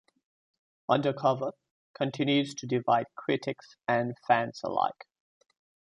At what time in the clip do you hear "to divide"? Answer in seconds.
2.55-3.05